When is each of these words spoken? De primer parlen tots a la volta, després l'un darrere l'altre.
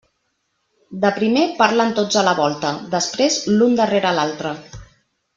De 1.03 1.09
primer 1.17 1.43
parlen 1.59 1.91
tots 1.99 2.17
a 2.21 2.25
la 2.29 2.33
volta, 2.41 2.71
després 2.95 3.37
l'un 3.59 3.77
darrere 3.81 4.15
l'altre. 4.21 4.55